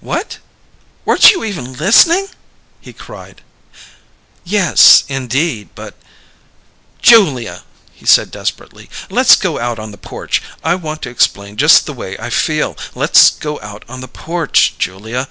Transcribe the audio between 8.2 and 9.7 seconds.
desperately, "let's go